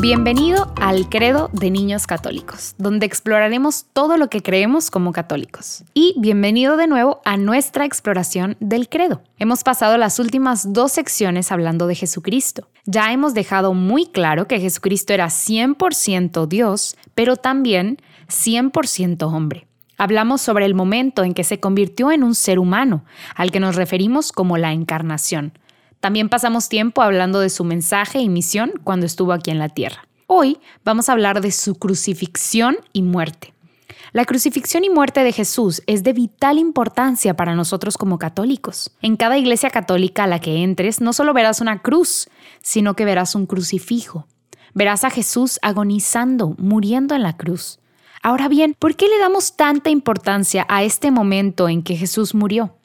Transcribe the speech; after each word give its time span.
Bienvenido 0.00 0.72
al 0.80 1.08
Credo 1.08 1.50
de 1.52 1.72
Niños 1.72 2.06
Católicos, 2.06 2.76
donde 2.78 3.04
exploraremos 3.04 3.86
todo 3.92 4.16
lo 4.16 4.30
que 4.30 4.42
creemos 4.42 4.92
como 4.92 5.10
católicos. 5.10 5.82
Y 5.92 6.14
bienvenido 6.20 6.76
de 6.76 6.86
nuevo 6.86 7.20
a 7.24 7.36
nuestra 7.36 7.84
exploración 7.84 8.56
del 8.60 8.88
Credo. 8.88 9.22
Hemos 9.40 9.64
pasado 9.64 9.98
las 9.98 10.20
últimas 10.20 10.72
dos 10.72 10.92
secciones 10.92 11.50
hablando 11.50 11.88
de 11.88 11.96
Jesucristo. 11.96 12.68
Ya 12.84 13.12
hemos 13.12 13.34
dejado 13.34 13.74
muy 13.74 14.06
claro 14.06 14.46
que 14.46 14.60
Jesucristo 14.60 15.14
era 15.14 15.26
100% 15.26 16.46
Dios, 16.46 16.96
pero 17.16 17.34
también 17.34 17.98
100% 18.28 19.24
hombre. 19.24 19.66
Hablamos 19.96 20.40
sobre 20.40 20.64
el 20.64 20.76
momento 20.76 21.24
en 21.24 21.34
que 21.34 21.42
se 21.42 21.58
convirtió 21.58 22.12
en 22.12 22.22
un 22.22 22.36
ser 22.36 22.60
humano, 22.60 23.04
al 23.34 23.50
que 23.50 23.58
nos 23.58 23.74
referimos 23.74 24.30
como 24.30 24.58
la 24.58 24.72
encarnación 24.72 25.54
también 26.00 26.28
pasamos 26.28 26.68
tiempo 26.68 27.02
hablando 27.02 27.40
de 27.40 27.50
su 27.50 27.64
mensaje 27.64 28.20
y 28.20 28.28
misión 28.28 28.72
cuando 28.84 29.06
estuvo 29.06 29.32
aquí 29.32 29.50
en 29.50 29.58
la 29.58 29.68
tierra. 29.68 30.06
Hoy 30.26 30.58
vamos 30.84 31.08
a 31.08 31.12
hablar 31.12 31.40
de 31.40 31.50
su 31.50 31.74
crucifixión 31.74 32.76
y 32.92 33.02
muerte. 33.02 33.54
La 34.12 34.24
crucifixión 34.24 34.84
y 34.84 34.90
muerte 34.90 35.22
de 35.22 35.32
Jesús 35.32 35.82
es 35.86 36.02
de 36.02 36.12
vital 36.12 36.58
importancia 36.58 37.34
para 37.34 37.54
nosotros 37.54 37.98
como 37.98 38.18
católicos. 38.18 38.90
En 39.02 39.16
cada 39.16 39.36
iglesia 39.36 39.70
católica 39.70 40.24
a 40.24 40.26
la 40.26 40.40
que 40.40 40.62
entres 40.62 41.00
no 41.00 41.12
solo 41.12 41.34
verás 41.34 41.60
una 41.60 41.82
cruz, 41.82 42.28
sino 42.62 42.94
que 42.94 43.04
verás 43.04 43.34
un 43.34 43.46
crucifijo. 43.46 44.26
Verás 44.72 45.04
a 45.04 45.10
Jesús 45.10 45.58
agonizando, 45.62 46.54
muriendo 46.58 47.14
en 47.14 47.22
la 47.22 47.36
cruz. 47.36 47.80
Ahora 48.22 48.48
bien, 48.48 48.74
¿por 48.78 48.96
qué 48.96 49.08
le 49.08 49.18
damos 49.18 49.56
tanta 49.56 49.90
importancia 49.90 50.64
a 50.68 50.84
este 50.84 51.10
momento 51.10 51.68
en 51.68 51.82
que 51.82 51.96
Jesús 51.96 52.34
murió? 52.34 52.77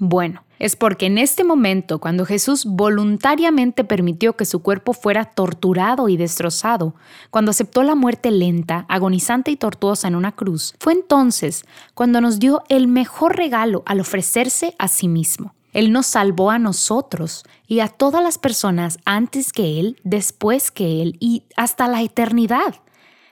Bueno, 0.00 0.42
es 0.58 0.76
porque 0.76 1.06
en 1.06 1.18
este 1.18 1.44
momento, 1.44 2.00
cuando 2.00 2.26
Jesús 2.26 2.64
voluntariamente 2.64 3.84
permitió 3.84 4.34
que 4.34 4.44
su 4.44 4.60
cuerpo 4.60 4.92
fuera 4.92 5.24
torturado 5.24 6.08
y 6.08 6.16
destrozado, 6.16 6.94
cuando 7.30 7.50
aceptó 7.50 7.82
la 7.82 7.94
muerte 7.94 8.30
lenta, 8.30 8.86
agonizante 8.88 9.50
y 9.50 9.56
tortuosa 9.56 10.08
en 10.08 10.16
una 10.16 10.32
cruz, 10.32 10.74
fue 10.80 10.94
entonces 10.94 11.64
cuando 11.94 12.20
nos 12.20 12.38
dio 12.38 12.62
el 12.68 12.88
mejor 12.88 13.36
regalo 13.36 13.82
al 13.86 14.00
ofrecerse 14.00 14.74
a 14.78 14.88
sí 14.88 15.06
mismo. 15.06 15.54
Él 15.72 15.92
nos 15.92 16.06
salvó 16.06 16.50
a 16.50 16.58
nosotros 16.58 17.44
y 17.66 17.80
a 17.80 17.88
todas 17.88 18.22
las 18.22 18.38
personas 18.38 18.98
antes 19.04 19.52
que 19.52 19.80
Él, 19.80 20.00
después 20.04 20.70
que 20.70 21.02
Él 21.02 21.16
y 21.20 21.44
hasta 21.56 21.88
la 21.88 22.02
eternidad 22.02 22.76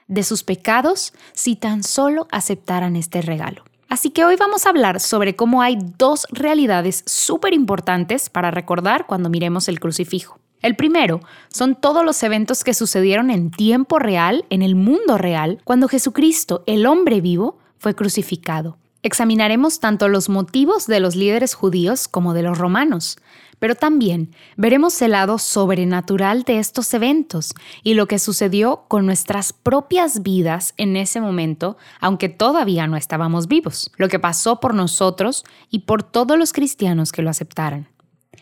de 0.09 0.25
sus 0.25 0.43
pecados 0.43 1.13
si 1.33 1.57
tan 1.57 1.85
solo 1.85 2.27
aceptaran 2.31 2.97
este 2.97 3.23
regalo. 3.23 3.65
Así 3.93 4.09
que 4.09 4.25
hoy 4.25 4.37
vamos 4.37 4.65
a 4.65 4.71
hablar 4.71 5.01
sobre 5.01 5.37
cómo 5.37 5.61
hay 5.61 5.77
dos 5.99 6.27
realidades 6.31 7.05
súper 7.05 7.53
importantes 7.53 8.31
para 8.31 8.51
recordar 8.51 9.07
cuando 9.07 9.29
miremos 9.29 9.69
el 9.69 9.81
crucifijo. 9.81 10.39
El 10.63 10.77
primero 10.77 11.21
son 11.49 11.75
todos 11.75 12.03
los 12.03 12.23
eventos 12.23 12.65
que 12.65 12.73
sucedieron 12.73 13.31
en 13.31 13.51
tiempo 13.51 13.99
real, 13.99 14.47
en 14.49 14.63
el 14.63 14.77
mundo 14.77 15.19
real, 15.19 15.61
cuando 15.65 15.89
Jesucristo, 15.89 16.65
el 16.67 16.87
hombre 16.87 17.21
vivo, 17.21 17.59
fue 17.77 17.95
crucificado. 17.95 18.79
Examinaremos 19.05 19.81
tanto 19.81 20.07
los 20.07 20.29
motivos 20.29 20.87
de 20.87 21.01
los 21.01 21.17
líderes 21.17 21.55
judíos 21.55 22.07
como 22.07 22.35
de 22.35 22.43
los 22.43 22.57
romanos, 22.57 23.19
pero 23.59 23.75
también 23.75 24.35
veremos 24.57 25.01
el 25.03 25.13
lado 25.13 25.39
sobrenatural 25.39 26.45
de 26.45 26.59
estos 26.59 26.95
eventos 26.95 27.53
y 27.83 27.95
lo 27.95 28.07
que 28.07 28.21
sucedió 28.21 28.85
con 28.87 29.05
nuestras 29.05 29.53
propias 29.53 30.23
vidas 30.23 30.75
en 30.77 30.97
ese 30.97 31.21
momento, 31.21 31.77
aunque 32.01 32.29
todavía 32.29 32.87
no 32.87 32.97
estábamos 32.97 33.49
vivos, 33.49 33.91
lo 33.97 34.09
que 34.09 34.21
pasó 34.21 34.61
por 34.61 34.73
nosotros 34.73 35.45
y 35.69 35.81
por 35.81 36.05
todos 36.05 36.39
los 36.39 36.53
cristianos 36.53 37.11
que 37.11 37.23
lo 37.23 37.31
aceptaran. 37.31 37.92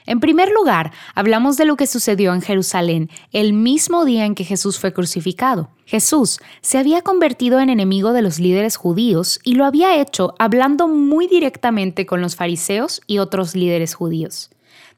En 0.07 0.21
primer 0.21 0.51
lugar, 0.51 0.93
hablamos 1.15 1.57
de 1.57 1.65
lo 1.65 1.77
que 1.77 1.87
sucedió 1.87 2.35
en 2.35 2.43
Jerusalén 2.43 3.11
el 3.33 3.53
mismo 3.53 4.05
día 4.05 4.25
en 4.25 4.35
que 4.35 4.45
Jesús 4.45 4.79
fue 4.79 4.93
crucificado. 4.93 5.71
Jesús 5.87 6.39
se 6.63 6.79
había 6.79 7.03
convertido 7.03 7.61
en 7.61 7.71
enemigo 7.71 8.13
de 8.13 8.23
los 8.23 8.39
líderes 8.39 8.77
judíos 8.77 9.41
y 9.45 9.55
lo 9.55 9.65
había 9.65 10.01
hecho 10.01 10.35
hablando 10.39 10.89
muy 10.89 11.27
directamente 11.27 12.07
con 12.07 12.21
los 12.21 12.37
fariseos 12.37 13.01
y 13.07 13.19
otros 13.19 13.55
líderes 13.55 13.95
judíos 13.95 14.51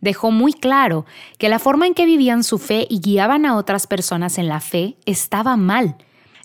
dejó 0.03 0.33
muy 0.33 0.53
claro 0.53 1.07
que 1.39 1.49
la 1.49 1.59
forma 1.59 1.87
en 1.87 1.95
que 1.95 2.05
vivían 2.05 2.45
su 2.45 2.59
fe 2.59 2.87
y 2.91 3.01
guiaban 3.01 3.47
a 3.47 3.57
otras 3.57 3.87
personas 3.87 4.37
en 4.37 4.49
la 4.49 4.61
fe 4.61 4.97
estaba 5.07 5.57
mal. 5.57 5.97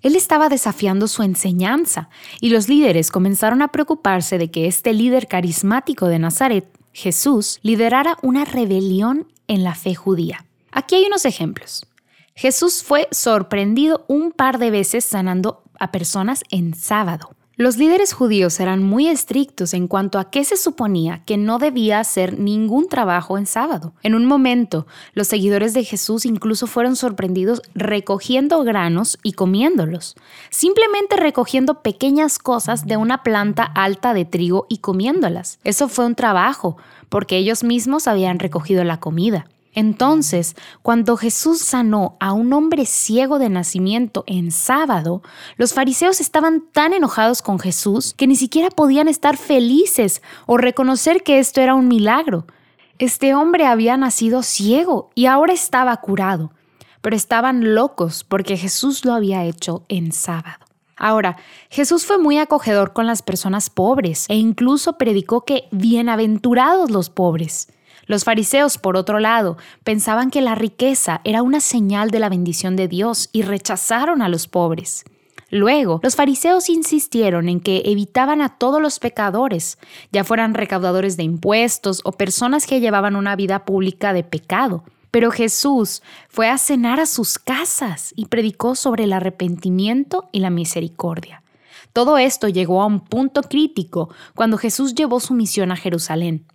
Él 0.03 0.15
estaba 0.15 0.47
desafiando 0.47 1.07
su 1.07 1.23
enseñanza 1.23 2.09
y 2.39 2.49
los 2.49 2.69
líderes 2.69 3.11
comenzaron 3.11 3.61
a 3.61 3.69
preocuparse 3.69 4.37
de 4.37 4.51
que 4.51 4.67
este 4.67 4.93
líder 4.93 5.27
carismático 5.27 6.07
de 6.07 6.19
Nazaret, 6.19 6.76
Jesús, 6.97 7.59
liderara 7.61 8.17
una 8.23 8.43
rebelión 8.43 9.31
en 9.47 9.63
la 9.63 9.75
fe 9.75 9.93
judía. 9.93 10.47
Aquí 10.71 10.95
hay 10.95 11.05
unos 11.05 11.25
ejemplos. 11.25 11.85
Jesús 12.33 12.81
fue 12.81 13.07
sorprendido 13.11 14.03
un 14.07 14.31
par 14.31 14.57
de 14.57 14.71
veces 14.71 15.05
sanando 15.05 15.61
a 15.79 15.91
personas 15.91 16.41
en 16.49 16.73
sábado. 16.73 17.35
Los 17.59 17.77
líderes 17.77 18.13
judíos 18.13 18.59
eran 18.59 18.83
muy 18.83 19.07
estrictos 19.07 19.73
en 19.73 19.87
cuanto 19.87 20.19
a 20.19 20.29
qué 20.29 20.43
se 20.43 20.57
suponía 20.57 21.23
que 21.25 21.37
no 21.37 21.57
debía 21.57 21.99
hacer 21.99 22.37
ningún 22.37 22.87
trabajo 22.87 23.35
en 23.35 23.47
sábado. 23.47 23.95
En 24.03 24.13
un 24.13 24.25
momento, 24.25 24.85
los 25.15 25.25
seguidores 25.25 25.73
de 25.73 25.83
Jesús 25.83 26.27
incluso 26.27 26.67
fueron 26.67 26.95
sorprendidos 26.95 27.63
recogiendo 27.73 28.63
granos 28.63 29.17
y 29.23 29.31
comiéndolos, 29.31 30.15
simplemente 30.51 31.15
recogiendo 31.15 31.81
pequeñas 31.81 32.37
cosas 32.37 32.85
de 32.85 32.95
una 32.95 33.23
planta 33.23 33.63
alta 33.63 34.13
de 34.13 34.25
trigo 34.25 34.67
y 34.69 34.77
comiéndolas. 34.77 35.57
Eso 35.63 35.89
fue 35.89 36.05
un 36.05 36.13
trabajo, 36.13 36.77
porque 37.09 37.37
ellos 37.37 37.63
mismos 37.63 38.07
habían 38.07 38.37
recogido 38.37 38.83
la 38.83 38.99
comida. 38.99 39.47
Entonces, 39.77 40.55
cuando 40.81 41.17
Jesús 41.17 41.59
sanó 41.59 42.17
a 42.19 42.33
un 42.33 42.51
hombre 42.51 42.87
ciego 42.87 43.37
de 43.37 43.47
nacimiento 43.47 44.23
en 44.25 44.49
sábado, 44.49 45.21
los 45.55 45.75
fariseos 45.75 46.19
estaban 46.19 46.63
tan 46.71 46.93
enojados 46.93 47.43
con 47.43 47.59
Jesús 47.59 48.15
que 48.17 48.25
ni 48.25 48.35
siquiera 48.35 48.71
podían 48.71 49.07
estar 49.07 49.37
felices 49.37 50.23
o 50.47 50.57
reconocer 50.57 51.21
que 51.21 51.37
esto 51.37 51.61
era 51.61 51.75
un 51.75 51.87
milagro. 51.87 52.47
Este 52.97 53.35
hombre 53.35 53.67
había 53.67 53.97
nacido 53.97 54.41
ciego 54.41 55.11
y 55.13 55.27
ahora 55.27 55.53
estaba 55.53 55.95
curado, 55.97 56.51
pero 57.01 57.15
estaban 57.15 57.75
locos 57.75 58.23
porque 58.23 58.57
Jesús 58.57 59.05
lo 59.05 59.13
había 59.13 59.45
hecho 59.45 59.83
en 59.89 60.11
sábado. 60.11 60.65
Ahora, 60.95 61.37
Jesús 61.69 62.03
fue 62.07 62.17
muy 62.17 62.39
acogedor 62.39 62.93
con 62.93 63.05
las 63.05 63.21
personas 63.21 63.69
pobres 63.69 64.25
e 64.27 64.37
incluso 64.37 64.97
predicó 64.97 65.45
que 65.45 65.67
bienaventurados 65.69 66.89
los 66.89 67.11
pobres. 67.11 67.67
Los 68.07 68.23
fariseos, 68.23 68.77
por 68.77 68.95
otro 68.95 69.19
lado, 69.19 69.57
pensaban 69.83 70.31
que 70.31 70.41
la 70.41 70.55
riqueza 70.55 71.19
era 71.25 71.43
una 71.43 71.59
señal 71.59 72.09
de 72.09 72.19
la 72.19 72.29
bendición 72.29 72.75
de 72.77 72.87
Dios 72.87 73.29
y 73.33 73.41
rechazaron 73.41 74.21
a 74.21 74.29
los 74.29 74.47
pobres. 74.47 75.03
Luego, 75.49 75.99
los 76.03 76.15
fariseos 76.15 76.69
insistieron 76.69 77.47
en 77.47 77.59
que 77.59 77.83
evitaban 77.85 78.41
a 78.41 78.57
todos 78.57 78.81
los 78.81 78.99
pecadores, 78.99 79.77
ya 80.11 80.23
fueran 80.23 80.53
recaudadores 80.53 81.15
de 81.15 81.23
impuestos 81.23 82.01
o 82.03 82.13
personas 82.13 82.65
que 82.65 82.79
llevaban 82.79 83.15
una 83.15 83.35
vida 83.35 83.65
pública 83.65 84.13
de 84.13 84.23
pecado. 84.23 84.83
Pero 85.11 85.31
Jesús 85.31 86.01
fue 86.27 86.49
a 86.49 86.57
cenar 86.57 86.99
a 86.99 87.05
sus 87.05 87.39
casas 87.39 88.13
y 88.15 88.25
predicó 88.25 88.75
sobre 88.75 89.05
el 89.05 89.13
arrepentimiento 89.13 90.29
y 90.31 90.39
la 90.39 90.49
misericordia. 90.49 91.43
Todo 91.93 92.17
esto 92.17 92.49
llegó 92.49 92.81
a 92.81 92.85
un 92.85 92.99
punto 92.99 93.41
crítico 93.41 94.09
cuando 94.35 94.57
Jesús 94.57 94.95
llevó 94.95 95.19
su 95.19 95.33
misión 95.33 95.71
a 95.71 95.77
Jerusalén. 95.77 96.45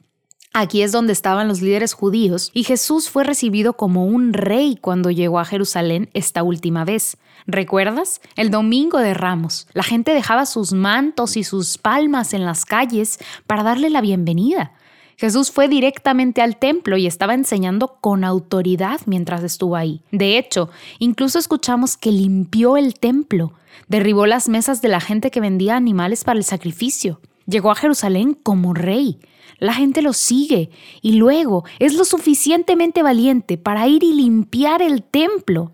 Aquí 0.55 0.83
es 0.83 0.93
donde 0.93 1.15
estaban 1.15 1.49
los 1.49 1.63
líderes 1.63 1.95
judíos 1.95 2.51
y 2.53 2.65
Jesús 2.65 3.09
fue 3.09 3.25
recibido 3.25 3.73
como 3.73 4.05
un 4.05 4.35
rey 4.35 4.77
cuando 4.79 5.11
llegó 5.11 5.39
a 5.39 5.47
Jerusalén 5.47 6.11
esta 6.13 6.43
última 6.43 6.85
vez. 6.85 7.17
¿Recuerdas? 7.47 8.21
El 8.37 8.51
domingo 8.51 8.99
de 8.99 9.15
Ramos. 9.15 9.67
La 9.73 9.83
gente 9.83 10.13
dejaba 10.13 10.45
sus 10.45 10.75
mantos 10.75 11.39
y 11.39 11.45
sus 11.45 11.79
palmas 11.79 12.35
en 12.35 12.45
las 12.45 12.67
calles 12.67 13.19
para 13.47 13.63
darle 13.63 13.89
la 13.89 14.03
bienvenida. 14.03 14.73
Jesús 15.17 15.51
fue 15.51 15.69
directamente 15.69 16.43
al 16.43 16.59
templo 16.59 16.99
y 16.99 17.07
estaba 17.07 17.33
enseñando 17.33 17.97
con 18.03 18.23
autoridad 18.23 19.01
mientras 19.07 19.43
estuvo 19.45 19.75
ahí. 19.75 20.03
De 20.11 20.37
hecho, 20.37 20.69
incluso 20.99 21.39
escuchamos 21.39 21.97
que 21.97 22.13
limpió 22.13 22.77
el 22.77 22.93
templo, 22.93 23.55
derribó 23.89 24.27
las 24.27 24.51
mesas 24.51 24.83
de 24.83 24.89
la 24.89 25.01
gente 25.01 25.31
que 25.31 25.41
vendía 25.41 25.77
animales 25.77 26.25
para 26.25 26.39
el 26.39 26.45
sacrificio. 26.45 27.21
Llegó 27.47 27.71
a 27.71 27.77
Jerusalén 27.77 28.35
como 28.35 28.75
rey 28.75 29.19
la 29.63 29.75
gente 29.75 30.03
lo 30.03 30.13
sigue 30.13 30.71
y 31.03 31.13
luego 31.13 31.65
es 31.79 31.95
lo 31.95 32.05
suficientemente 32.05 33.01
valiente 33.05 33.57
para 33.59 33.87
ir 33.87 34.03
y 34.03 34.13
limpiar 34.13 34.83
el 34.83 35.05
templo. 35.05 35.71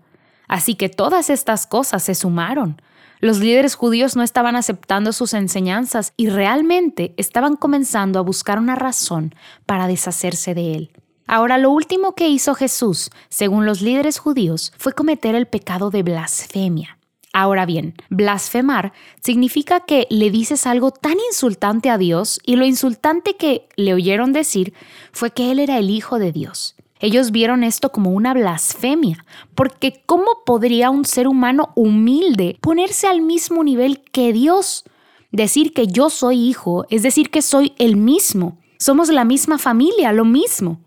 Así 0.47 0.75
que 0.75 0.89
todas 0.89 1.31
estas 1.31 1.65
cosas 1.65 2.03
se 2.03 2.13
sumaron. 2.13 2.79
Los 3.19 3.39
líderes 3.39 3.73
judíos 3.73 4.15
no 4.15 4.21
estaban 4.21 4.55
aceptando 4.55 5.11
sus 5.11 5.33
enseñanzas 5.33 6.13
y 6.17 6.29
realmente 6.29 7.15
estaban 7.17 7.55
comenzando 7.55 8.19
a 8.19 8.21
buscar 8.21 8.59
una 8.59 8.75
razón 8.75 9.33
para 9.65 9.87
deshacerse 9.87 10.53
de 10.53 10.75
él. 10.75 10.91
Ahora, 11.25 11.57
lo 11.57 11.71
último 11.71 12.13
que 12.13 12.29
hizo 12.29 12.53
Jesús, 12.53 13.09
según 13.29 13.65
los 13.65 13.81
líderes 13.81 14.19
judíos, 14.19 14.71
fue 14.77 14.93
cometer 14.93 15.33
el 15.33 15.47
pecado 15.47 15.89
de 15.89 16.03
blasfemia. 16.03 16.98
Ahora 17.31 17.65
bien, 17.65 17.93
blasfemar 18.09 18.91
significa 19.21 19.81
que 19.81 20.07
le 20.09 20.31
dices 20.31 20.65
algo 20.65 20.91
tan 20.91 21.17
insultante 21.29 21.89
a 21.89 21.97
Dios 21.97 22.39
y 22.43 22.55
lo 22.55 22.65
insultante 22.65 23.35
que 23.35 23.67
le 23.75 23.93
oyeron 23.93 24.33
decir 24.33 24.73
fue 25.11 25.31
que 25.31 25.51
Él 25.51 25.59
era 25.59 25.77
el 25.77 25.91
Hijo 25.91 26.17
de 26.17 26.31
Dios. 26.31 26.75
Ellos 26.99 27.31
vieron 27.31 27.63
esto 27.63 27.91
como 27.91 28.11
una 28.11 28.33
blasfemia, 28.33 29.25
porque 29.55 30.03
¿cómo 30.05 30.43
podría 30.45 30.89
un 30.89 31.05
ser 31.05 31.27
humano 31.27 31.71
humilde 31.75 32.57
ponerse 32.59 33.07
al 33.07 33.21
mismo 33.21 33.63
nivel 33.63 34.01
que 34.11 34.33
Dios? 34.33 34.83
Decir 35.31 35.73
que 35.73 35.87
yo 35.87 36.09
soy 36.09 36.49
hijo 36.49 36.85
es 36.89 37.03
decir 37.03 37.29
que 37.29 37.41
soy 37.41 37.73
el 37.77 37.95
mismo. 37.95 38.57
Somos 38.79 39.09
la 39.09 39.23
misma 39.23 39.59
familia, 39.59 40.11
lo 40.11 40.25
mismo. 40.25 40.81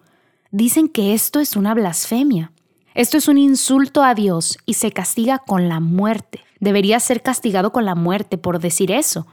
Dicen 0.50 0.88
que 0.88 1.14
esto 1.14 1.40
es 1.40 1.56
una 1.56 1.72
blasfemia. 1.72 2.52
Esto 2.94 3.16
es 3.16 3.28
un 3.28 3.38
insulto 3.38 4.02
a 4.02 4.14
Dios 4.14 4.58
y 4.66 4.74
se 4.74 4.92
castiga 4.92 5.38
con 5.38 5.68
la 5.68 5.80
muerte. 5.80 6.40
Debería 6.60 7.00
ser 7.00 7.22
castigado 7.22 7.72
con 7.72 7.84
la 7.84 7.94
muerte 7.94 8.38
por 8.38 8.58
decir 8.58 8.90
eso. 8.90 9.26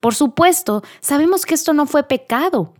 Por 0.00 0.14
supuesto, 0.14 0.82
sabemos 1.00 1.46
que 1.46 1.54
esto 1.54 1.72
no 1.72 1.86
fue 1.86 2.02
pecado. 2.04 2.74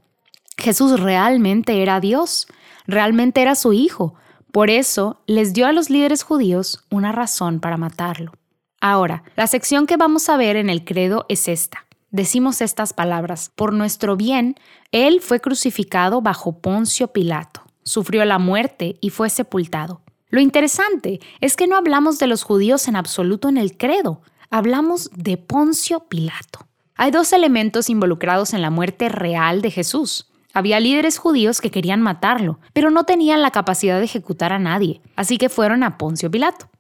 Jesús 0.58 1.00
realmente 1.00 1.82
era 1.82 2.00
Dios 2.00 2.46
realmente 2.86 3.42
era 3.42 3.54
su 3.54 3.72
hijo. 3.72 4.14
Por 4.52 4.70
eso 4.70 5.20
les 5.26 5.52
dio 5.52 5.66
a 5.66 5.72
los 5.72 5.90
líderes 5.90 6.22
judíos 6.22 6.84
una 6.90 7.12
razón 7.12 7.60
para 7.60 7.76
matarlo. 7.76 8.32
Ahora, 8.80 9.24
la 9.36 9.46
sección 9.46 9.86
que 9.86 9.96
vamos 9.96 10.28
a 10.28 10.36
ver 10.36 10.56
en 10.56 10.70
el 10.70 10.84
credo 10.84 11.26
es 11.28 11.48
esta. 11.48 11.86
Decimos 12.10 12.60
estas 12.60 12.92
palabras, 12.92 13.50
por 13.54 13.72
nuestro 13.72 14.16
bien, 14.16 14.54
Él 14.92 15.20
fue 15.20 15.40
crucificado 15.40 16.22
bajo 16.22 16.60
Poncio 16.60 17.08
Pilato, 17.08 17.62
sufrió 17.82 18.24
la 18.24 18.38
muerte 18.38 18.96
y 19.00 19.10
fue 19.10 19.28
sepultado. 19.28 20.00
Lo 20.28 20.40
interesante 20.40 21.20
es 21.40 21.56
que 21.56 21.69
no 21.69 21.76
hablamos 21.76 22.19
de 22.19 22.26
los 22.26 22.43
judíos 22.43 22.88
en 22.88 22.96
absoluto 22.96 23.49
en 23.49 23.58
el 23.58 23.76
credo, 23.76 24.23
hablamos 24.50 25.11
de 25.14 25.37
Poncio 25.37 26.00
Pilato. 26.08 26.67
Hay 26.96 27.12
dos 27.12 27.32
elementos 27.32 27.90
involucrados 27.90 28.52
en 28.52 28.62
la 28.62 28.70
muerte 28.70 29.08
real 29.08 29.62
de 29.62 29.70
Jesús. 29.70 30.32
Había 30.52 30.81
líderes 30.81 31.19
judíos 31.19 31.61
que 31.61 31.70
querían 31.70 32.00
matarlo, 32.00 32.58
pero 32.73 32.90
no 32.90 33.05
tenían 33.05 33.43
la 33.43 33.50
capacidad 33.50 33.99
de 33.99 34.06
ejecutar 34.06 34.52
a 34.52 34.58
nadie, 34.58 35.00
así 35.14 35.38
que 35.38 35.49
fueron 35.49 35.82
a 35.82 35.99
Poncio 35.99 36.31
Pilato. 36.31 36.70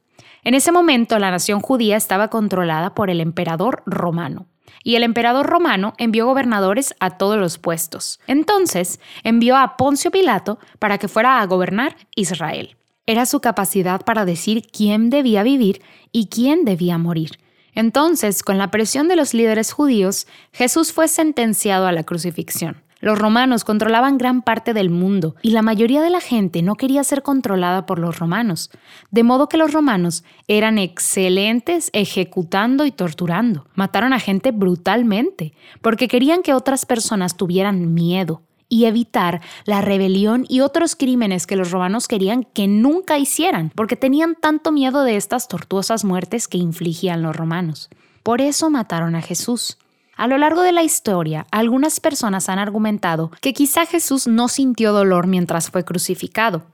En 0.42 0.54
ese 0.54 0.72
momento 0.72 1.18
la 1.18 1.30
nación 1.30 1.60
judía 1.60 1.96
estaba 1.96 2.28
controlada 2.28 2.94
por 2.94 3.10
el 3.10 3.20
emperador 3.20 3.82
romano, 3.86 4.46
y 4.82 4.96
el 4.96 5.02
emperador 5.02 5.46
romano 5.46 5.92
envió 5.98 6.26
gobernadores 6.26 6.94
a 6.98 7.18
todos 7.18 7.38
los 7.38 7.58
puestos. 7.58 8.18
Entonces 8.26 8.98
envió 9.22 9.56
a 9.56 9.76
Poncio 9.76 10.10
Pilato 10.10 10.58
para 10.78 10.98
que 10.98 11.08
fuera 11.08 11.40
a 11.40 11.46
gobernar 11.46 11.96
Israel. 12.14 12.76
Era 13.06 13.24
su 13.24 13.40
capacidad 13.40 14.04
para 14.04 14.24
decir 14.24 14.66
quién 14.70 15.10
debía 15.10 15.44
vivir 15.44 15.80
y 16.10 16.26
quién 16.26 16.64
debía 16.64 16.98
morir. 16.98 17.38
Entonces, 17.72 18.42
con 18.42 18.58
la 18.58 18.72
presión 18.72 19.06
de 19.06 19.14
los 19.14 19.32
líderes 19.32 19.70
judíos, 19.70 20.26
Jesús 20.52 20.92
fue 20.92 21.06
sentenciado 21.06 21.86
a 21.86 21.92
la 21.92 22.02
crucifixión. 22.02 22.82
Los 23.00 23.18
romanos 23.18 23.62
controlaban 23.62 24.18
gran 24.18 24.42
parte 24.42 24.72
del 24.72 24.90
mundo 24.90 25.36
y 25.42 25.50
la 25.50 25.62
mayoría 25.62 26.02
de 26.02 26.10
la 26.10 26.20
gente 26.20 26.62
no 26.62 26.74
quería 26.74 27.04
ser 27.04 27.22
controlada 27.22 27.86
por 27.86 27.98
los 27.98 28.18
romanos, 28.18 28.70
de 29.10 29.22
modo 29.22 29.48
que 29.48 29.58
los 29.58 29.72
romanos 29.72 30.24
eran 30.48 30.78
excelentes 30.78 31.90
ejecutando 31.92 32.86
y 32.86 32.90
torturando. 32.90 33.66
Mataron 33.74 34.14
a 34.14 34.18
gente 34.18 34.50
brutalmente 34.50 35.52
porque 35.82 36.08
querían 36.08 36.42
que 36.42 36.54
otras 36.54 36.86
personas 36.86 37.36
tuvieran 37.36 37.94
miedo 37.94 38.42
y 38.68 38.86
evitar 38.86 39.40
la 39.64 39.80
rebelión 39.80 40.44
y 40.48 40.60
otros 40.60 40.96
crímenes 40.96 41.46
que 41.46 41.56
los 41.56 41.70
romanos 41.70 42.08
querían 42.08 42.44
que 42.44 42.66
nunca 42.68 43.18
hicieran, 43.18 43.70
porque 43.74 43.96
tenían 43.96 44.34
tanto 44.34 44.72
miedo 44.72 45.02
de 45.02 45.16
estas 45.16 45.48
tortuosas 45.48 46.04
muertes 46.04 46.48
que 46.48 46.58
infligían 46.58 47.22
los 47.22 47.36
romanos. 47.36 47.88
Por 48.22 48.40
eso 48.40 48.70
mataron 48.70 49.14
a 49.14 49.22
Jesús. 49.22 49.78
A 50.16 50.26
lo 50.26 50.38
largo 50.38 50.62
de 50.62 50.72
la 50.72 50.82
historia, 50.82 51.46
algunas 51.50 52.00
personas 52.00 52.48
han 52.48 52.58
argumentado 52.58 53.30
que 53.40 53.52
quizá 53.52 53.84
Jesús 53.84 54.26
no 54.26 54.48
sintió 54.48 54.92
dolor 54.92 55.26
mientras 55.26 55.70
fue 55.70 55.84
crucificado. 55.84 56.64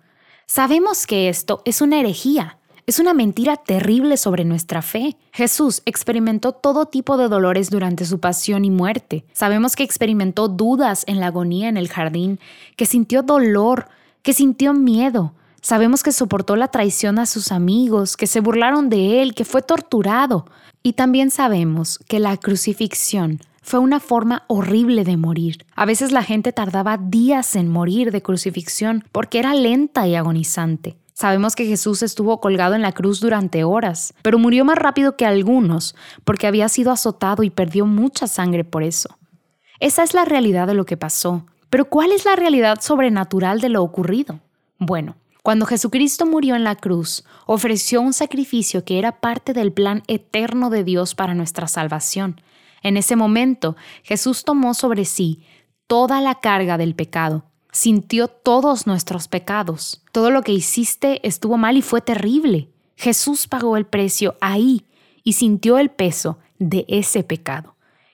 Sabemos 0.46 1.06
que 1.06 1.28
esto 1.28 1.62
es 1.64 1.80
una 1.80 1.98
herejía, 1.98 2.58
es 2.86 2.98
una 2.98 3.14
mentira 3.14 3.56
terrible 3.56 4.16
sobre 4.16 4.44
nuestra 4.44 4.82
fe. 4.82 5.16
Jesús 5.32 5.82
experimentó 5.86 6.52
todo 6.52 6.86
tipo 6.86 7.16
de 7.16 7.28
dolores 7.28 7.70
durante 7.70 8.04
su 8.04 8.18
pasión 8.18 8.64
y 8.64 8.70
muerte. 8.70 9.24
Sabemos 9.32 9.76
que 9.76 9.84
experimentó 9.84 10.48
dudas 10.48 11.04
en 11.06 11.20
la 11.20 11.28
agonía 11.28 11.68
en 11.68 11.76
el 11.76 11.88
jardín, 11.88 12.40
que 12.76 12.86
sintió 12.86 13.22
dolor, 13.22 13.88
que 14.22 14.32
sintió 14.32 14.74
miedo. 14.74 15.32
Sabemos 15.60 16.02
que 16.02 16.10
soportó 16.10 16.56
la 16.56 16.68
traición 16.68 17.20
a 17.20 17.26
sus 17.26 17.52
amigos, 17.52 18.16
que 18.16 18.26
se 18.26 18.40
burlaron 18.40 18.88
de 18.88 19.22
él, 19.22 19.34
que 19.34 19.44
fue 19.44 19.62
torturado. 19.62 20.46
Y 20.82 20.94
también 20.94 21.30
sabemos 21.30 22.00
que 22.08 22.18
la 22.18 22.36
crucifixión 22.36 23.38
fue 23.62 23.78
una 23.78 24.00
forma 24.00 24.42
horrible 24.48 25.04
de 25.04 25.16
morir. 25.16 25.64
A 25.76 25.86
veces 25.86 26.10
la 26.10 26.24
gente 26.24 26.52
tardaba 26.52 26.98
días 26.98 27.54
en 27.54 27.68
morir 27.68 28.10
de 28.10 28.22
crucifixión 28.22 29.04
porque 29.12 29.38
era 29.38 29.54
lenta 29.54 30.08
y 30.08 30.16
agonizante. 30.16 30.96
Sabemos 31.14 31.54
que 31.54 31.66
Jesús 31.66 32.02
estuvo 32.02 32.40
colgado 32.40 32.74
en 32.74 32.82
la 32.82 32.92
cruz 32.92 33.20
durante 33.20 33.64
horas, 33.64 34.14
pero 34.22 34.38
murió 34.38 34.64
más 34.64 34.78
rápido 34.78 35.16
que 35.16 35.26
algunos 35.26 35.94
porque 36.24 36.46
había 36.46 36.68
sido 36.68 36.90
azotado 36.90 37.42
y 37.42 37.50
perdió 37.50 37.86
mucha 37.86 38.26
sangre 38.26 38.64
por 38.64 38.82
eso. 38.82 39.18
Esa 39.78 40.02
es 40.02 40.14
la 40.14 40.24
realidad 40.24 40.66
de 40.66 40.74
lo 40.74 40.86
que 40.86 40.96
pasó. 40.96 41.46
Pero 41.68 41.86
¿cuál 41.86 42.12
es 42.12 42.24
la 42.24 42.36
realidad 42.36 42.80
sobrenatural 42.80 43.60
de 43.60 43.70
lo 43.70 43.82
ocurrido? 43.82 44.40
Bueno, 44.78 45.16
cuando 45.42 45.66
Jesucristo 45.66 46.24
murió 46.24 46.54
en 46.54 46.64
la 46.64 46.76
cruz, 46.76 47.24
ofreció 47.46 48.00
un 48.00 48.12
sacrificio 48.12 48.84
que 48.84 48.98
era 48.98 49.20
parte 49.20 49.54
del 49.54 49.72
plan 49.72 50.02
eterno 50.06 50.70
de 50.70 50.84
Dios 50.84 51.14
para 51.14 51.34
nuestra 51.34 51.66
salvación. 51.66 52.40
En 52.82 52.96
ese 52.96 53.16
momento, 53.16 53.74
Jesús 54.02 54.44
tomó 54.44 54.74
sobre 54.74 55.04
sí 55.04 55.44
toda 55.86 56.20
la 56.20 56.36
carga 56.40 56.78
del 56.78 56.94
pecado, 56.94 57.44
sintió 57.72 58.28
todos 58.28 58.86
nuestros 58.86 59.26
pecados. 59.26 60.02
Todo 60.12 60.30
lo 60.30 60.42
que 60.42 60.52
hiciste 60.52 61.26
estuvo 61.26 61.56
mal 61.56 61.76
y 61.76 61.82
fue 61.82 62.00
terrible. 62.00 62.68
Jesús 62.96 63.48
pagó 63.48 63.76
el 63.76 63.86
precio 63.86 64.36
ahí 64.40 64.86
y 65.24 65.32
sintió 65.32 65.78
el 65.78 65.90
peso 65.90 66.38
de 66.58 66.84
ese 66.86 67.24
pecado 67.24 67.72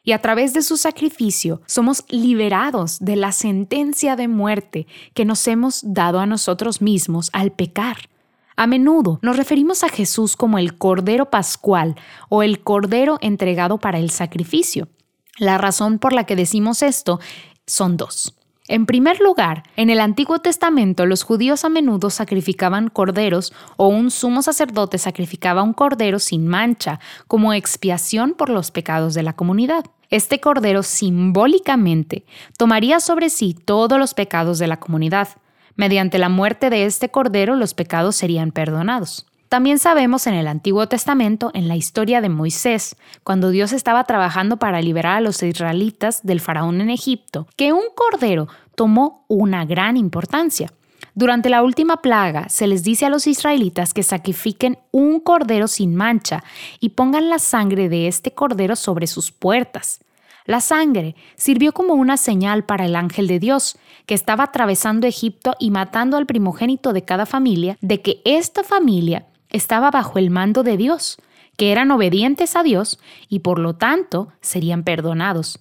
y 0.09 0.13
a 0.13 0.23
través 0.23 0.55
de 0.55 0.63
su 0.63 0.79
sacrificio 0.79 1.61
somos 1.67 2.03
liberados 2.09 2.99
de 2.99 3.15
la 3.15 3.31
sentencia 3.31 4.17
de 4.17 4.27
muerte 4.27 4.87
que 5.13 5.27
nos 5.27 5.47
hemos 5.47 5.83
dado 5.85 6.19
a 6.19 6.25
nosotros 6.25 6.81
mismos 6.81 7.29
al 7.35 7.53
pecar. 7.53 8.09
A 8.57 8.67
menudo 8.67 9.19
nos 9.21 9.37
referimos 9.37 9.85
a 9.85 9.91
Jesús 9.91 10.35
como 10.35 10.59
el 10.59 10.79
Cordero 10.79 11.29
Pascual 11.29 11.95
o 12.31 12.43
el 12.43 12.61
Cordero 12.61 13.19
entregado 13.21 13.77
para 13.77 13.99
el 13.99 14.09
sacrificio. 14.09 14.89
La 15.37 15.59
razón 15.59 15.99
por 15.99 16.15
la 16.15 16.25
que 16.25 16.37
decimos 16.37 16.83
esto 16.83 17.21
son 17.67 17.99
dos. 17.99 18.38
En 18.69 18.85
primer 18.85 19.19
lugar, 19.21 19.63
en 19.77 19.89
el 19.89 19.99
Antiguo 19.99 20.41
Testamento 20.41 21.07
los 21.07 21.23
judíos 21.23 21.65
a 21.65 21.71
menudo 21.71 22.11
sacrificaban 22.11 22.89
corderos 22.89 23.55
o 23.79 23.89
un 23.89 24.11
sumo 24.11 24.43
sacerdote 24.43 24.99
sacrificaba 24.99 25.63
un 25.63 25.73
cordero 25.73 26.19
sin 26.19 26.47
mancha 26.47 27.01
como 27.27 27.55
expiación 27.55 28.35
por 28.35 28.51
los 28.51 28.71
pecados 28.71 29.15
de 29.15 29.23
la 29.23 29.33
comunidad. 29.33 29.87
Este 30.11 30.39
cordero 30.41 30.83
simbólicamente 30.83 32.27
tomaría 32.59 33.01
sobre 33.01 33.31
sí 33.31 33.55
todos 33.55 33.99
los 33.99 34.13
pecados 34.13 34.59
de 34.59 34.67
la 34.67 34.79
comunidad. 34.79 35.29
Mediante 35.75 36.19
la 36.19 36.29
muerte 36.29 36.69
de 36.69 36.85
este 36.85 37.09
cordero 37.09 37.57
los 37.57 37.73
pecados 37.73 38.17
serían 38.17 38.53
perdonados. 38.53 39.27
También 39.49 39.79
sabemos 39.79 40.27
en 40.27 40.35
el 40.35 40.47
Antiguo 40.47 40.89
Testamento, 40.89 41.51
en 41.55 41.69
la 41.69 41.77
historia 41.77 42.21
de 42.21 42.29
Moisés, 42.29 42.97
cuando 43.25 43.49
Dios 43.49 43.73
estaba 43.73 44.05
trabajando 44.05 44.59
para 44.59 44.83
liberar 44.83 45.17
a 45.17 45.21
los 45.23 45.43
israelitas 45.43 46.21
del 46.23 46.41
faraón 46.41 46.83
en 46.83 46.91
Egipto, 46.91 47.47
que 47.57 47.73
un 47.73 47.85
cordero 47.95 48.49
tomó 48.75 49.25
una 49.27 49.65
gran 49.65 49.97
importancia. 49.97 50.71
Durante 51.15 51.49
la 51.49 51.63
última 51.63 52.03
plaga 52.03 52.49
se 52.51 52.67
les 52.67 52.85
dice 52.85 53.07
a 53.07 53.11
los 53.11 53.27
israelitas 53.27 53.95
que 53.95 54.03
sacrifiquen 54.03 54.79
un 54.93 55.19
cordero 55.19 55.67
sin 55.67 55.97
mancha 55.97 56.45
y 56.79 56.91
pongan 56.91 57.31
la 57.31 57.39
sangre 57.39 57.89
de 57.89 58.07
este 58.07 58.33
cordero 58.33 58.77
sobre 58.77 59.07
sus 59.07 59.33
puertas. 59.33 60.01
La 60.45 60.61
sangre 60.61 61.15
sirvió 61.37 61.73
como 61.73 61.95
una 61.95 62.17
señal 62.17 62.65
para 62.65 62.87
el 62.87 62.97
ángel 62.97 63.27
de 63.27 63.39
Dios, 63.39 63.79
que 64.07 64.15
estaba 64.15 64.45
atravesando 64.45 65.07
Egipto 65.07 65.55
y 65.59 65.71
matando 65.71 66.17
al 66.17 66.25
primogénito 66.25 66.93
de 66.93 67.03
cada 67.03 67.27
familia, 67.27 67.77
de 67.81 68.01
que 68.01 68.23
esta 68.25 68.63
familia 68.63 69.27
estaba 69.51 69.91
bajo 69.91 70.19
el 70.19 70.31
mando 70.31 70.63
de 70.63 70.77
Dios, 70.77 71.19
que 71.57 71.73
eran 71.73 71.91
obedientes 71.91 72.57
a 72.57 72.63
Dios 72.63 72.99
y 73.29 73.41
por 73.41 73.59
lo 73.59 73.75
tanto 73.75 74.29
serían 74.41 74.85
perdonados. 74.85 75.61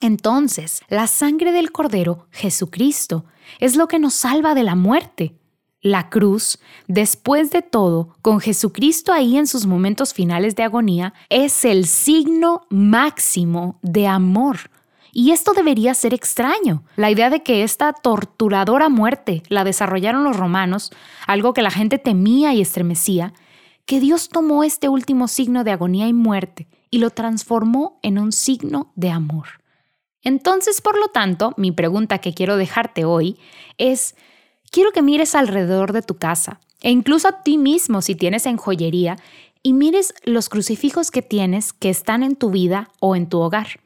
Entonces, 0.00 0.82
la 0.88 1.06
sangre 1.06 1.52
del 1.52 1.72
Cordero, 1.72 2.26
Jesucristo, 2.30 3.24
es 3.58 3.76
lo 3.76 3.88
que 3.88 3.98
nos 3.98 4.14
salva 4.14 4.54
de 4.54 4.62
la 4.62 4.74
muerte. 4.74 5.38
La 5.80 6.08
cruz, 6.08 6.58
después 6.88 7.50
de 7.50 7.62
todo, 7.62 8.16
con 8.22 8.40
Jesucristo 8.40 9.12
ahí 9.12 9.36
en 9.36 9.46
sus 9.46 9.66
momentos 9.66 10.14
finales 10.14 10.56
de 10.56 10.62
agonía, 10.62 11.12
es 11.28 11.64
el 11.64 11.86
signo 11.86 12.66
máximo 12.70 13.78
de 13.82 14.06
amor. 14.06 14.70
Y 15.16 15.30
esto 15.30 15.52
debería 15.52 15.94
ser 15.94 16.12
extraño. 16.12 16.82
La 16.96 17.08
idea 17.08 17.30
de 17.30 17.44
que 17.44 17.62
esta 17.62 17.92
torturadora 17.92 18.88
muerte 18.88 19.44
la 19.48 19.62
desarrollaron 19.62 20.24
los 20.24 20.36
romanos, 20.36 20.90
algo 21.28 21.54
que 21.54 21.62
la 21.62 21.70
gente 21.70 21.98
temía 21.98 22.52
y 22.52 22.60
estremecía, 22.60 23.32
que 23.86 24.00
Dios 24.00 24.28
tomó 24.28 24.64
este 24.64 24.88
último 24.88 25.28
signo 25.28 25.62
de 25.62 25.70
agonía 25.70 26.08
y 26.08 26.12
muerte 26.12 26.66
y 26.90 26.98
lo 26.98 27.10
transformó 27.10 28.00
en 28.02 28.18
un 28.18 28.32
signo 28.32 28.92
de 28.96 29.10
amor. 29.10 29.46
Entonces, 30.22 30.80
por 30.80 30.98
lo 30.98 31.08
tanto, 31.08 31.54
mi 31.56 31.70
pregunta 31.70 32.18
que 32.18 32.34
quiero 32.34 32.56
dejarte 32.56 33.04
hoy 33.04 33.38
es, 33.78 34.16
quiero 34.72 34.90
que 34.90 35.02
mires 35.02 35.36
alrededor 35.36 35.92
de 35.92 36.02
tu 36.02 36.16
casa 36.16 36.58
e 36.80 36.90
incluso 36.90 37.28
a 37.28 37.42
ti 37.42 37.56
mismo 37.56 38.02
si 38.02 38.16
tienes 38.16 38.46
en 38.46 38.56
joyería 38.56 39.16
y 39.62 39.74
mires 39.74 40.12
los 40.24 40.48
crucifijos 40.48 41.12
que 41.12 41.22
tienes 41.22 41.72
que 41.72 41.88
están 41.88 42.24
en 42.24 42.34
tu 42.34 42.50
vida 42.50 42.88
o 42.98 43.14
en 43.14 43.28
tu 43.28 43.38
hogar. 43.38 43.83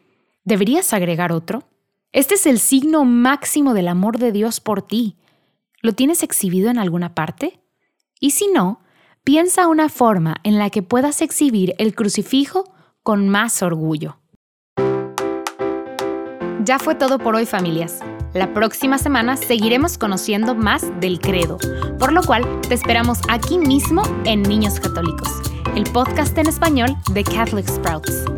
¿Deberías 0.49 0.95
agregar 0.95 1.31
otro? 1.31 1.65
Este 2.11 2.37
es 2.37 2.47
el 2.47 2.59
signo 2.59 3.05
máximo 3.05 3.75
del 3.75 3.87
amor 3.87 4.17
de 4.17 4.33
Dios 4.33 4.61
por 4.61 4.81
ti. 4.81 5.19
¿Lo 5.83 5.93
tienes 5.93 6.23
exhibido 6.23 6.71
en 6.71 6.79
alguna 6.79 7.15
parte? 7.15 7.61
Y 8.19 8.31
si 8.31 8.49
no, 8.49 8.81
piensa 9.25 9.67
una 9.67 9.91
forma 9.91 10.37
en 10.45 10.57
la 10.57 10.71
que 10.71 10.83
puedas 10.83 11.21
exhibir 11.21 11.75
el 11.77 11.95
crucifijo 11.95 12.65
con 13.03 13.29
más 13.29 13.63
orgullo. 13.63 14.21
Ya 16.65 16.79
fue 16.79 16.95
todo 16.95 17.19
por 17.19 17.35
hoy 17.35 17.45
familias. 17.45 18.01
La 18.33 18.55
próxima 18.55 18.97
semana 18.97 19.37
seguiremos 19.37 19.99
conociendo 19.99 20.55
más 20.55 20.99
del 20.99 21.21
credo, 21.21 21.59
por 21.99 22.11
lo 22.11 22.23
cual 22.23 22.63
te 22.67 22.73
esperamos 22.73 23.19
aquí 23.29 23.59
mismo 23.59 24.01
en 24.25 24.41
Niños 24.45 24.81
Católicos, 24.81 25.29
el 25.77 25.85
podcast 25.93 26.39
en 26.39 26.47
español 26.47 26.97
de 27.13 27.23
Catholic 27.23 27.69
Sprouts. 27.69 28.38